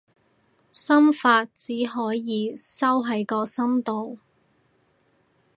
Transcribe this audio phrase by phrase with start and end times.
[0.71, 4.17] 心法，只可以收喺個心度